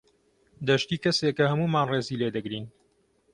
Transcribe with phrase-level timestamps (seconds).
[0.67, 2.65] دەشتی کەسێکە هەموومان ڕێزی لێ دەگرین.